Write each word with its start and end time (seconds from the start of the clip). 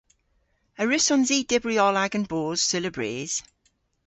A 0.81 0.83
wrussons 0.85 1.29
i 1.35 1.37
dybri 1.49 1.75
oll 1.85 2.01
agan 2.03 2.25
boos 2.31 2.59
seulabrys? 2.71 3.33